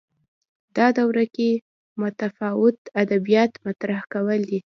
دا 0.75 0.87
دوره 0.99 1.25
کې 1.35 1.49
متفاوت 2.01 2.77
ادبیات 3.01 3.51
مطرح 3.65 3.99
کول 4.13 4.41